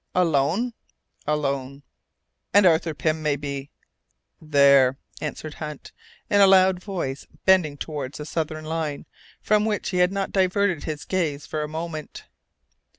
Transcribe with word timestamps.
"Alone?" 0.15 0.73
"Alone." 1.27 1.83
"And 2.55 2.65
Arthur 2.65 2.95
Pym 2.95 3.21
may 3.21 3.35
be" 3.35 3.69
"There," 4.55 4.97
answered 5.21 5.53
Hunt, 5.53 5.91
in 6.27 6.41
a 6.41 6.47
loud 6.47 6.83
voice, 6.83 7.27
bending 7.45 7.77
towards 7.77 8.17
the 8.17 8.25
southern 8.25 8.65
line, 8.65 9.05
from 9.43 9.63
which 9.63 9.89
he 9.91 9.97
had 9.97 10.11
not 10.11 10.31
diverted 10.31 10.85
his 10.85 11.05
gaze 11.05 11.45
for 11.45 11.61
a 11.61 11.67
moment. 11.69 12.23